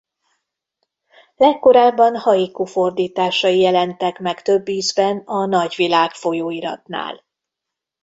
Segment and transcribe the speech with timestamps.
[1.35, 7.23] Legkorábban haiku fordításai jelentek meg több ízben a Nagyvilág folyóiratnál.